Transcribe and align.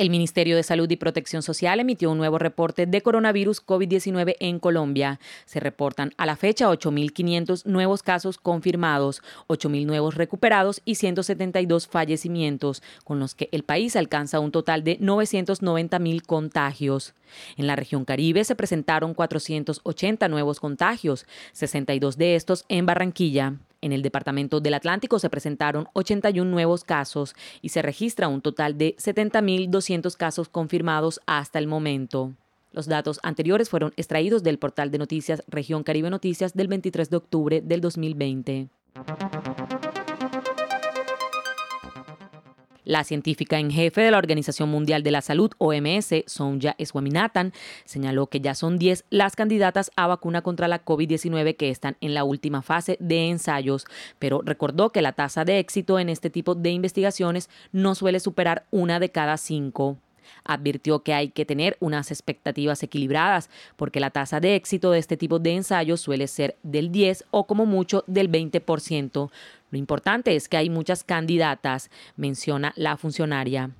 El 0.00 0.08
Ministerio 0.08 0.56
de 0.56 0.62
Salud 0.62 0.90
y 0.90 0.96
Protección 0.96 1.42
Social 1.42 1.78
emitió 1.78 2.10
un 2.10 2.16
nuevo 2.16 2.38
reporte 2.38 2.86
de 2.86 3.02
coronavirus 3.02 3.62
COVID-19 3.62 4.34
en 4.40 4.58
Colombia. 4.58 5.20
Se 5.44 5.60
reportan 5.60 6.14
a 6.16 6.24
la 6.24 6.36
fecha 6.36 6.70
8.500 6.70 7.66
nuevos 7.66 8.02
casos 8.02 8.38
confirmados, 8.38 9.20
8.000 9.48 9.84
nuevos 9.84 10.14
recuperados 10.14 10.80
y 10.86 10.94
172 10.94 11.86
fallecimientos, 11.86 12.82
con 13.04 13.20
los 13.20 13.34
que 13.34 13.50
el 13.52 13.62
país 13.62 13.94
alcanza 13.94 14.40
un 14.40 14.52
total 14.52 14.84
de 14.84 14.98
990.000 15.00 16.22
contagios. 16.24 17.12
En 17.58 17.66
la 17.66 17.76
región 17.76 18.06
Caribe 18.06 18.44
se 18.44 18.54
presentaron 18.54 19.12
480 19.12 20.28
nuevos 20.28 20.60
contagios, 20.60 21.26
62 21.52 22.16
de 22.16 22.36
estos 22.36 22.64
en 22.70 22.86
Barranquilla. 22.86 23.58
En 23.82 23.92
el 23.92 24.02
Departamento 24.02 24.60
del 24.60 24.74
Atlántico 24.74 25.18
se 25.18 25.30
presentaron 25.30 25.88
81 25.94 26.50
nuevos 26.50 26.84
casos 26.84 27.34
y 27.62 27.70
se 27.70 27.82
registra 27.82 28.28
un 28.28 28.42
total 28.42 28.76
de 28.76 28.94
70.200 28.96 30.16
casos 30.16 30.48
confirmados 30.48 31.20
hasta 31.26 31.58
el 31.58 31.66
momento. 31.66 32.34
Los 32.72 32.86
datos 32.86 33.18
anteriores 33.22 33.68
fueron 33.68 33.92
extraídos 33.96 34.42
del 34.42 34.58
portal 34.58 34.90
de 34.90 34.98
noticias 34.98 35.42
Región 35.48 35.82
Caribe 35.82 36.10
Noticias 36.10 36.54
del 36.54 36.68
23 36.68 37.10
de 37.10 37.16
octubre 37.16 37.60
del 37.62 37.80
2020. 37.80 38.68
La 42.84 43.04
científica 43.04 43.58
en 43.58 43.70
jefe 43.70 44.00
de 44.00 44.10
la 44.10 44.18
Organización 44.18 44.70
Mundial 44.70 45.02
de 45.02 45.10
la 45.10 45.20
Salud, 45.20 45.50
OMS, 45.58 46.24
Sonja 46.26 46.76
Swaminathan, 46.82 47.52
señaló 47.84 48.28
que 48.28 48.40
ya 48.40 48.54
son 48.54 48.78
10 48.78 49.04
las 49.10 49.36
candidatas 49.36 49.90
a 49.96 50.06
vacuna 50.06 50.42
contra 50.42 50.68
la 50.68 50.84
COVID-19 50.84 51.56
que 51.56 51.70
están 51.70 51.96
en 52.00 52.14
la 52.14 52.24
última 52.24 52.62
fase 52.62 52.96
de 53.00 53.28
ensayos, 53.28 53.86
pero 54.18 54.40
recordó 54.44 54.90
que 54.90 55.02
la 55.02 55.12
tasa 55.12 55.44
de 55.44 55.58
éxito 55.58 55.98
en 55.98 56.08
este 56.08 56.30
tipo 56.30 56.54
de 56.54 56.70
investigaciones 56.70 57.50
no 57.72 57.94
suele 57.94 58.20
superar 58.20 58.64
una 58.70 58.98
de 58.98 59.10
cada 59.10 59.36
cinco. 59.36 59.98
Advirtió 60.44 61.02
que 61.02 61.14
hay 61.14 61.28
que 61.28 61.44
tener 61.44 61.76
unas 61.80 62.10
expectativas 62.10 62.82
equilibradas, 62.82 63.50
porque 63.76 64.00
la 64.00 64.10
tasa 64.10 64.40
de 64.40 64.54
éxito 64.54 64.90
de 64.90 64.98
este 64.98 65.16
tipo 65.16 65.38
de 65.38 65.54
ensayos 65.54 66.00
suele 66.00 66.26
ser 66.26 66.56
del 66.62 66.90
10 66.92 67.24
o 67.30 67.46
como 67.46 67.66
mucho 67.66 68.04
del 68.06 68.30
20%, 68.30 69.30
lo 69.70 69.78
importante 69.78 70.34
es 70.34 70.48
que 70.48 70.56
hay 70.56 70.68
muchas 70.68 71.04
candidatas, 71.04 71.90
menciona 72.16 72.72
la 72.76 72.96
funcionaria. 72.96 73.70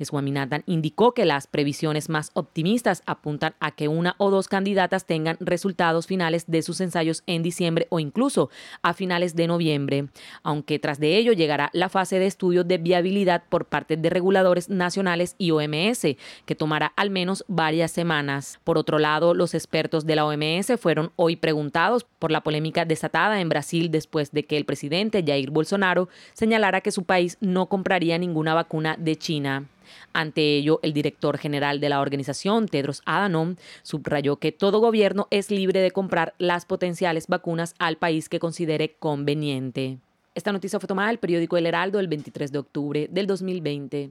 Swaminathan 0.00 0.62
indicó 0.66 1.12
que 1.12 1.24
las 1.24 1.46
previsiones 1.46 2.08
más 2.08 2.30
optimistas 2.34 3.02
apuntan 3.06 3.54
a 3.60 3.72
que 3.72 3.88
una 3.88 4.14
o 4.18 4.30
dos 4.30 4.48
candidatas 4.48 5.06
tengan 5.06 5.36
resultados 5.40 6.06
finales 6.06 6.44
de 6.46 6.62
sus 6.62 6.80
ensayos 6.80 7.22
en 7.26 7.42
diciembre 7.42 7.86
o 7.90 7.98
incluso 7.98 8.50
a 8.82 8.94
finales 8.94 9.34
de 9.34 9.48
noviembre, 9.48 10.08
aunque 10.42 10.78
tras 10.78 11.00
de 11.00 11.16
ello 11.16 11.32
llegará 11.32 11.70
la 11.72 11.88
fase 11.88 12.18
de 12.18 12.26
estudio 12.26 12.62
de 12.62 12.78
viabilidad 12.78 13.42
por 13.48 13.66
parte 13.66 13.96
de 13.96 14.10
reguladores 14.10 14.68
nacionales 14.68 15.34
y 15.36 15.50
OMS, 15.50 16.16
que 16.46 16.54
tomará 16.54 16.92
al 16.96 17.10
menos 17.10 17.44
varias 17.48 17.90
semanas. 17.90 18.60
Por 18.62 18.78
otro 18.78 18.98
lado, 18.98 19.34
los 19.34 19.54
expertos 19.54 20.06
de 20.06 20.16
la 20.16 20.26
OMS 20.26 20.78
fueron 20.78 21.12
hoy 21.16 21.36
preguntados 21.36 22.06
por 22.18 22.30
la 22.30 22.42
polémica 22.42 22.84
desatada 22.84 23.40
en 23.40 23.48
Brasil 23.48 23.90
después 23.90 24.30
de 24.32 24.44
que 24.44 24.56
el 24.56 24.64
presidente 24.64 25.24
Jair 25.26 25.39
Bolsonaro 25.48 26.10
señalara 26.34 26.82
que 26.82 26.90
su 26.90 27.04
país 27.04 27.38
no 27.40 27.70
compraría 27.70 28.18
ninguna 28.18 28.52
vacuna 28.52 28.96
de 28.98 29.16
China. 29.16 29.64
Ante 30.12 30.56
ello, 30.56 30.80
el 30.82 30.92
director 30.92 31.38
general 31.38 31.80
de 31.80 31.88
la 31.88 32.00
organización, 32.00 32.68
Tedros 32.68 33.00
Adhanom, 33.06 33.56
subrayó 33.82 34.36
que 34.36 34.52
todo 34.52 34.80
gobierno 34.80 35.26
es 35.30 35.50
libre 35.50 35.80
de 35.80 35.90
comprar 35.90 36.34
las 36.38 36.66
potenciales 36.66 37.26
vacunas 37.26 37.74
al 37.78 37.96
país 37.96 38.28
que 38.28 38.40
considere 38.40 38.96
conveniente. 38.98 39.98
Esta 40.34 40.52
noticia 40.52 40.78
fue 40.78 40.86
tomada 40.86 41.08
del 41.08 41.18
periódico 41.18 41.56
El 41.56 41.66
Heraldo 41.66 41.98
el 41.98 42.08
23 42.08 42.52
de 42.52 42.58
octubre 42.58 43.08
del 43.10 43.26
2020. 43.26 44.10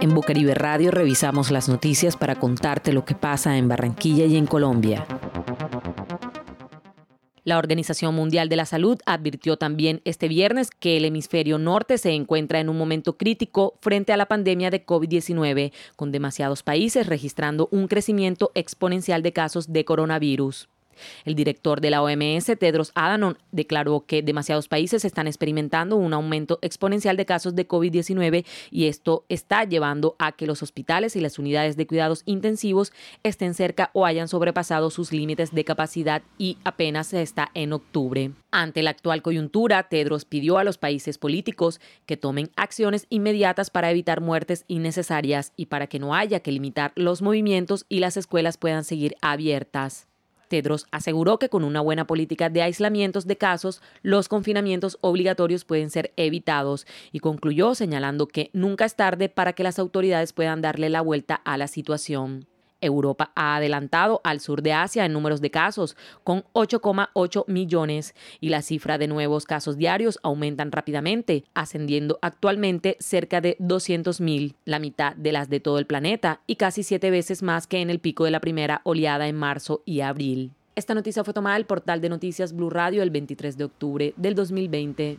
En 0.00 0.14
Bucaribe 0.14 0.54
Radio 0.54 0.90
revisamos 0.90 1.50
las 1.50 1.68
noticias 1.68 2.16
para 2.16 2.36
contarte 2.36 2.92
lo 2.92 3.04
que 3.04 3.14
pasa 3.14 3.58
en 3.58 3.68
Barranquilla 3.68 4.24
y 4.24 4.36
en 4.36 4.46
Colombia. 4.46 5.04
La 7.44 7.58
Organización 7.58 8.14
Mundial 8.14 8.48
de 8.48 8.56
la 8.56 8.66
Salud 8.66 8.98
advirtió 9.06 9.56
también 9.56 10.02
este 10.04 10.28
viernes 10.28 10.70
que 10.70 10.96
el 10.96 11.04
hemisferio 11.04 11.58
norte 11.58 11.96
se 11.96 12.10
encuentra 12.10 12.60
en 12.60 12.68
un 12.68 12.76
momento 12.76 13.16
crítico 13.16 13.78
frente 13.80 14.12
a 14.12 14.16
la 14.16 14.26
pandemia 14.26 14.70
de 14.70 14.84
COVID-19, 14.84 15.72
con 15.96 16.12
demasiados 16.12 16.62
países 16.62 17.06
registrando 17.06 17.68
un 17.70 17.88
crecimiento 17.88 18.52
exponencial 18.54 19.22
de 19.22 19.32
casos 19.32 19.72
de 19.72 19.84
coronavirus. 19.84 20.68
El 21.24 21.34
director 21.34 21.80
de 21.80 21.90
la 21.90 22.02
OMS, 22.02 22.46
Tedros 22.58 22.92
Adhanom, 22.94 23.34
declaró 23.52 24.04
que 24.06 24.22
demasiados 24.22 24.68
países 24.68 25.04
están 25.04 25.26
experimentando 25.26 25.96
un 25.96 26.12
aumento 26.12 26.58
exponencial 26.62 27.16
de 27.16 27.26
casos 27.26 27.54
de 27.54 27.66
COVID-19 27.66 28.44
y 28.70 28.86
esto 28.86 29.24
está 29.28 29.64
llevando 29.64 30.16
a 30.18 30.32
que 30.32 30.46
los 30.46 30.62
hospitales 30.62 31.16
y 31.16 31.20
las 31.20 31.38
unidades 31.38 31.76
de 31.76 31.86
cuidados 31.86 32.22
intensivos 32.26 32.92
estén 33.22 33.54
cerca 33.54 33.90
o 33.92 34.06
hayan 34.06 34.28
sobrepasado 34.28 34.90
sus 34.90 35.12
límites 35.12 35.54
de 35.54 35.64
capacidad 35.64 36.22
y 36.38 36.58
apenas 36.64 37.12
está 37.12 37.50
en 37.54 37.72
octubre. 37.72 38.32
Ante 38.50 38.82
la 38.82 38.90
actual 38.90 39.22
coyuntura, 39.22 39.84
Tedros 39.84 40.24
pidió 40.24 40.58
a 40.58 40.64
los 40.64 40.76
países 40.78 41.18
políticos 41.18 41.80
que 42.06 42.16
tomen 42.16 42.50
acciones 42.56 43.06
inmediatas 43.08 43.70
para 43.70 43.90
evitar 43.90 44.20
muertes 44.20 44.64
innecesarias 44.66 45.52
y 45.56 45.66
para 45.66 45.86
que 45.86 45.98
no 45.98 46.14
haya 46.14 46.40
que 46.40 46.52
limitar 46.52 46.92
los 46.96 47.22
movimientos 47.22 47.86
y 47.88 48.00
las 48.00 48.16
escuelas 48.16 48.56
puedan 48.56 48.84
seguir 48.84 49.14
abiertas. 49.22 50.09
Tedros 50.50 50.86
aseguró 50.90 51.38
que 51.38 51.48
con 51.48 51.64
una 51.64 51.80
buena 51.80 52.06
política 52.06 52.50
de 52.50 52.60
aislamientos 52.60 53.26
de 53.26 53.36
casos, 53.36 53.80
los 54.02 54.28
confinamientos 54.28 54.98
obligatorios 55.00 55.64
pueden 55.64 55.90
ser 55.90 56.12
evitados 56.16 56.86
y 57.12 57.20
concluyó 57.20 57.74
señalando 57.76 58.26
que 58.26 58.50
nunca 58.52 58.84
es 58.84 58.96
tarde 58.96 59.28
para 59.28 59.52
que 59.54 59.62
las 59.62 59.78
autoridades 59.78 60.32
puedan 60.32 60.60
darle 60.60 60.90
la 60.90 61.02
vuelta 61.02 61.36
a 61.36 61.56
la 61.56 61.68
situación. 61.68 62.46
Europa 62.80 63.32
ha 63.34 63.56
adelantado 63.56 64.20
al 64.24 64.40
sur 64.40 64.62
de 64.62 64.72
Asia 64.72 65.04
en 65.04 65.12
números 65.12 65.40
de 65.40 65.50
casos, 65.50 65.96
con 66.24 66.44
8,8 66.52 67.44
millones, 67.46 68.14
y 68.40 68.48
la 68.48 68.62
cifra 68.62 68.98
de 68.98 69.08
nuevos 69.08 69.44
casos 69.44 69.76
diarios 69.76 70.18
aumentan 70.22 70.72
rápidamente, 70.72 71.44
ascendiendo 71.54 72.18
actualmente 72.22 72.96
cerca 73.00 73.40
de 73.40 73.56
200.000, 73.58 74.54
la 74.64 74.78
mitad 74.78 75.14
de 75.16 75.32
las 75.32 75.48
de 75.48 75.60
todo 75.60 75.78
el 75.78 75.86
planeta 75.86 76.40
y 76.46 76.56
casi 76.56 76.82
siete 76.82 77.10
veces 77.10 77.42
más 77.42 77.66
que 77.66 77.80
en 77.80 77.90
el 77.90 78.00
pico 78.00 78.24
de 78.24 78.30
la 78.30 78.40
primera 78.40 78.80
oleada 78.84 79.28
en 79.28 79.36
marzo 79.36 79.82
y 79.84 80.00
abril. 80.00 80.52
Esta 80.76 80.94
noticia 80.94 81.24
fue 81.24 81.34
tomada 81.34 81.56
del 81.56 81.66
portal 81.66 82.00
de 82.00 82.08
noticias 82.08 82.54
Blue 82.54 82.70
Radio 82.70 83.02
el 83.02 83.10
23 83.10 83.58
de 83.58 83.64
octubre 83.64 84.14
del 84.16 84.34
2020. 84.34 85.18